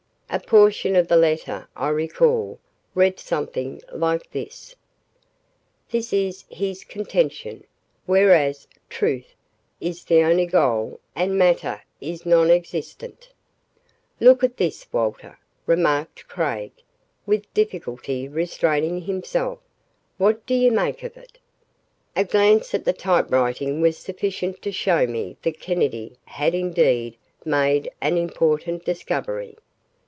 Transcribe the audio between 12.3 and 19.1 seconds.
existent "Look at this, Walter," remarked Craig, with difficulty restraining